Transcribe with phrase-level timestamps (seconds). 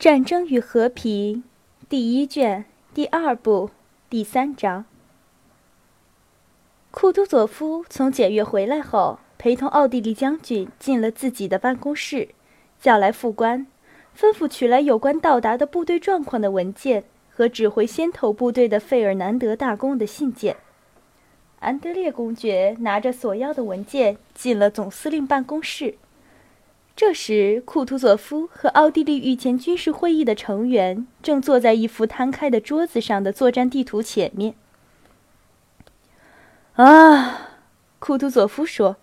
[0.00, 1.44] 战争与和平，
[1.86, 2.64] 第一卷
[2.94, 3.68] 第二部
[4.08, 4.86] 第三章。
[6.90, 12.30] 库图佐夫从检阅回来后，陪同奥地利将军进了自己的办公室，
[12.80, 13.66] 叫来副官，
[14.18, 20.56] 吩咐取来有关到达的部队状况的文件和指挥先头部队的费尔南德大公的信件。
[21.58, 25.96] 安德烈公爵拿着所要的文件进了总司令办公室。
[27.00, 34.54] 这时，库图佐夫和奥地利御前军事会议的成员正坐在一幅摊开的桌子上的作战地图前面。
[36.74, 37.52] 啊，
[37.98, 38.96] 库图佐夫说，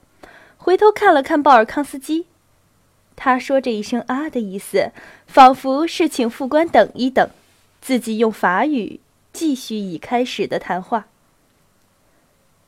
[0.57, 2.27] 回头看了看鲍尔康斯基。
[3.16, 4.91] 他说这一声“啊”的意思，
[5.26, 7.27] 仿佛是请副官等一等，
[7.82, 8.99] 自己用法语
[9.34, 11.07] 继续已开始的谈话。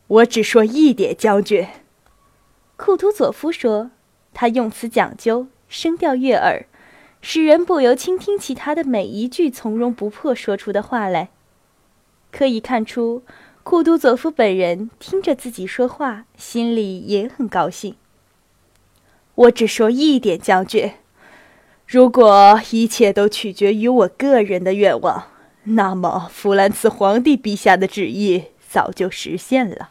[0.08, 1.67] 我只说一点，将军。
[2.77, 3.91] 库图佐夫说，
[4.33, 6.65] 他用词讲究，声调悦耳，
[7.21, 11.29] 使人不由倾听起他的每一句从容不迫说出的话来。
[12.31, 13.23] 可以看出，
[13.63, 17.95] 库图佐夫本人听着自己说话，心里也很高兴。
[19.36, 20.91] 我只说一点，将军。
[21.88, 25.23] 如果一切都取决于我个人的愿望，
[25.64, 29.89] 那么弗兰茨皇帝陛下的旨意早就实现了。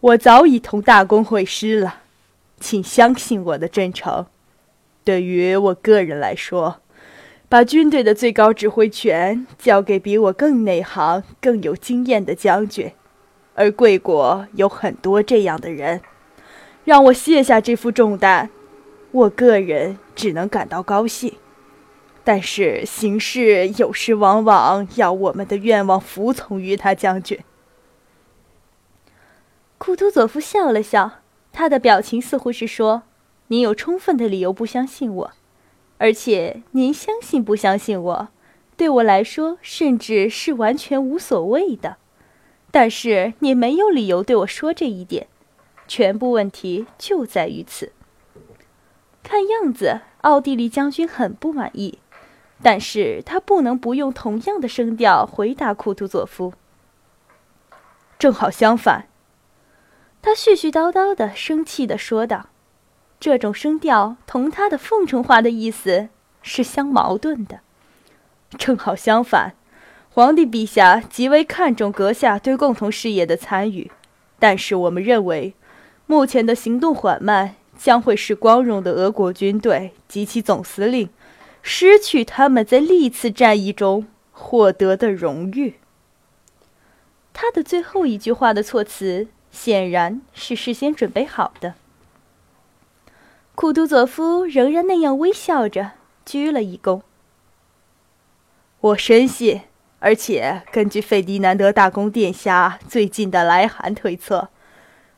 [0.00, 2.02] 我早已同大公会师了，
[2.60, 4.26] 请相信我的真诚。
[5.04, 6.80] 对于我个人来说，
[7.48, 12.92] 把军队的最高指挥权交给比我更内行、更有经验的将军，
[13.54, 16.02] 而贵国有很多这样的人，
[16.84, 18.50] 让我卸下这副重担，
[19.12, 21.34] 我个人只能感到高兴。
[22.22, 27.38] 但是形势有时往往要我们的愿望服从于他，将军。
[29.78, 31.17] 库图佐夫笑了笑，
[31.52, 33.02] 他的表情似乎是说
[33.48, 35.32] ：“您有充分的理由不相信我，
[35.98, 38.28] 而且您相信不相信我，
[38.76, 41.96] 对我来说甚至是完全无所谓的。
[42.70, 45.26] 但是你没有理由对我说这一点，
[45.88, 47.92] 全部问题就在于此。
[49.24, 51.98] 看样子，奥地利将军很不满意，
[52.62, 56.52] 但是他不能不用同样的声调回答库图佐夫。
[58.18, 59.07] 正好相反。”
[60.20, 62.50] 他絮絮叨叨的，生气的说道
[63.20, 66.08] ：“这种声调同他的奉承话的意思
[66.42, 67.60] 是相矛盾的。
[68.58, 69.54] 正好相反，
[70.10, 73.90] 皇帝陛下极为看重阁下对共同事业的参与，
[74.38, 75.54] 但是我们认为，
[76.06, 81.08] 目前的行动缓慢将会使光荣的俄国军队及其总司令
[81.62, 85.76] 失去他们在历次战役中获得的荣誉。”
[87.32, 89.28] 他的最后一句话的措辞。
[89.60, 91.74] 显然是事先准备好的。
[93.56, 97.02] 库图佐夫仍然那样微笑着，鞠了一躬。
[98.80, 99.62] 我深信，
[99.98, 104.48] 而且根据费迪南德大公殿下最近的来函推测，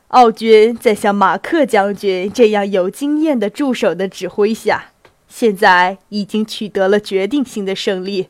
[0.07, 4.85] 奥军在像马克将军这样有经验的助手的指挥下，
[5.27, 8.29] 现在已经取得了决定性的胜利，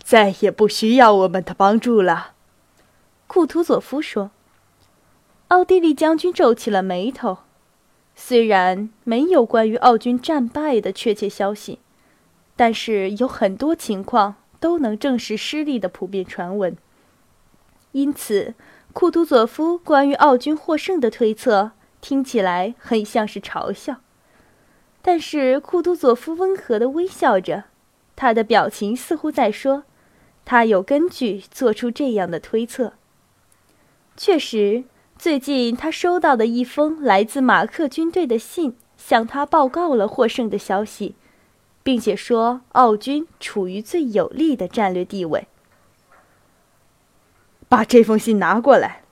[0.00, 2.34] 再也不需要我们的帮助了。
[3.26, 4.30] 库图佐夫说。
[5.52, 7.40] 奥地利将军皱起了眉头，
[8.14, 11.78] 虽然没有关于奥军战败的确切消息，
[12.56, 16.74] 但是有很多情况都能证实失利的普遍传闻。
[17.90, 18.54] 因此，
[18.94, 23.96] 库图佐夫关于奥军获胜的推测听起来很像是嘲笑。
[25.02, 27.64] 但是库图佐夫温和地微笑着，
[28.16, 29.82] 他的表情似乎在说，
[30.46, 32.94] 他有根据做出这样的推测。
[34.16, 34.84] 确实。
[35.22, 41.14] 最近，他收到的一封来自马克军队的信，向他报告了获胜的消息，
[41.84, 45.46] 并且说奥军处于最有利的战略地位。
[47.68, 49.02] 把这封信拿过来。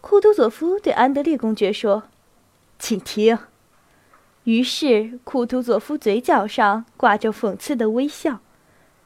[0.00, 2.02] 库图佐夫对安德烈公爵说
[2.80, 3.38] ：“请听。”
[4.42, 8.40] 于是，库图佐夫嘴角上挂着讽刺的微笑，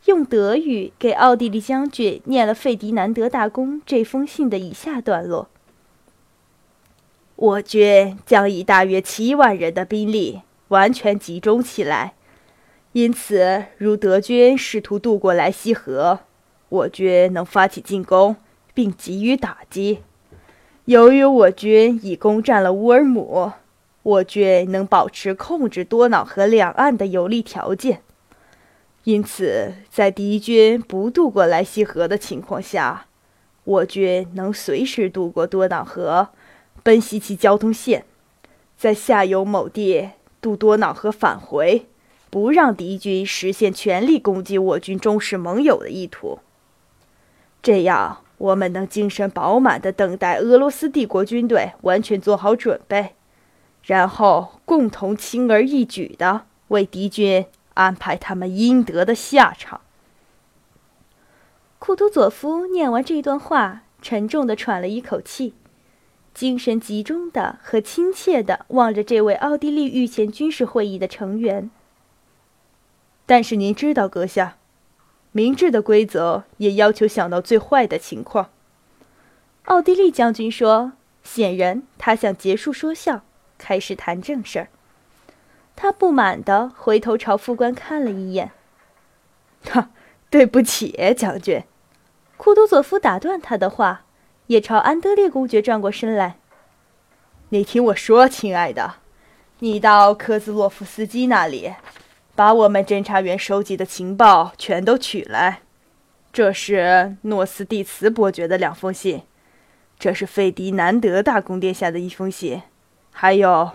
[0.07, 5.51] 用德语给奥地利将军念了费迪南德大公这封信的以下段落。
[7.37, 12.15] 我军将以大约七万人的兵力完全集中起来，
[12.93, 16.21] 因此，如德军试图渡过莱西河，
[16.69, 18.37] 我军能发起进攻
[18.73, 20.01] 并给予打击。
[20.85, 23.53] 由于我军已攻占了乌尔姆，
[24.03, 28.03] 我军能保持控制多瑙河两岸的有利条件，
[29.05, 33.07] 因此，在敌军不渡过莱西河的情况下，
[33.65, 36.29] 我军能随时渡过多瑙河。
[36.83, 38.05] 奔袭其交通线，
[38.77, 41.87] 在下游某地渡多瑙河返回，
[42.31, 46.41] 不让敌军实现全力攻击我军忠实盟友的意图。
[47.63, 53.15] 这样，我们能精神饱满地等待俄罗斯帝国军队完全做好准备，
[53.85, 59.81] 然后共同轻而易举地为敌军安排他们应得的下场。
[61.79, 65.55] 库图佐夫念完这段话，沉重地喘了一口气，
[66.35, 71.71] 精神集中的和亲切的望着这位奥地利御前军事会议的成员。
[73.27, 74.57] 但是您知道，阁下，
[75.31, 78.51] 明智的规则也要求想到最坏的情况。
[79.65, 80.93] 奥地利将军说
[81.23, 83.23] ：“显然，他想结束说笑，
[83.59, 84.69] 开始谈正事儿。”
[85.77, 88.51] 他不满地回头朝副官看了一眼。
[89.65, 89.91] “哈，
[90.29, 91.63] 对不起，将军。”
[92.37, 94.05] 库图佐夫打断他的话，
[94.53, 96.37] 也朝安德烈公爵转过身来。
[97.49, 98.97] “你听我说，亲爱的，
[99.61, 101.73] 你到科兹洛夫斯基那里。”
[102.35, 105.61] 把我们侦察员收集的情报全都取来。
[106.33, 109.23] 这是诺斯蒂茨伯爵的两封信，
[109.99, 112.63] 这是费迪南德大公殿下的一封信，
[113.13, 113.73] 还有，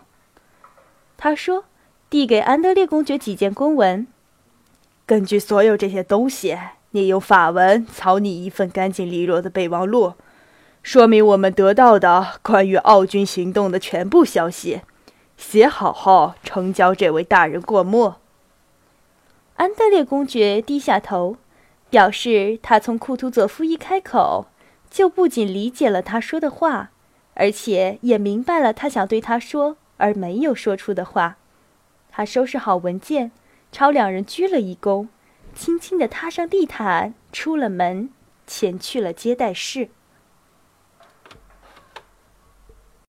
[1.17, 1.65] 他说，
[2.09, 4.07] 递给安德烈公爵几件公文。
[5.05, 6.57] 根据所有这些东西，
[6.91, 10.15] 你用法文草拟一份干净利落的备忘录，
[10.87, 14.83] 说明我们得到的关于奥军行动的全部消息。
[15.35, 18.13] 写好后呈交这位大人过目。
[19.57, 21.35] 安德烈公爵低下头，
[21.89, 24.45] 表示他从库图佐夫一开口，
[24.89, 26.91] 就不仅理解了他说的话，
[27.33, 31.35] 而且也明白了他想对他说而没有说出的话。
[32.09, 33.33] 他收拾好文件，
[33.73, 35.09] 朝两人鞠了一躬，
[35.53, 38.09] 轻轻地踏上地毯，出了门，
[38.47, 39.89] 前去了接待室。